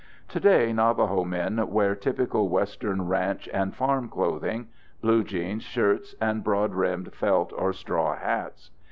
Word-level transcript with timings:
Today 0.27 0.73
Navajo 0.73 1.23
men 1.23 1.69
wear 1.69 1.93
typical 1.95 2.49
western 2.49 3.03
ranch 3.03 3.47
and 3.53 3.75
farm 3.75 4.09
clothing: 4.09 4.69
blue 4.99 5.23
jeans, 5.23 5.61
shirts, 5.61 6.15
and 6.19 6.43
broad 6.43 6.71
brimmed 6.71 7.13
felt 7.13 7.53
or 7.55 7.71
straw 7.71 8.15
hats. 8.15 8.71